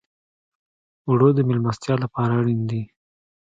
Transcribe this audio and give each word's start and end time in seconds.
اوړه 1.07 1.29
د 1.33 1.39
میلمستیا 1.47 1.95
لپاره 2.03 2.33
اړین 2.39 2.61
دي 2.69 2.81